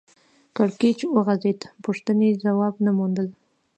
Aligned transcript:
کړکېچ 0.55 0.99
وغځېد 1.15 1.59
پوښتنې 1.83 2.29
ځواب 2.43 2.75
نه 2.85 2.91
موندل 2.97 3.27